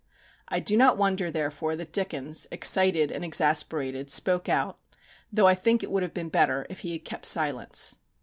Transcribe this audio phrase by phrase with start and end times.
[0.47, 4.79] I do not wonder, therefore, that Dickens, excited and exasperated, spoke out,
[5.31, 7.97] though I think it would have been better if he had kept silence.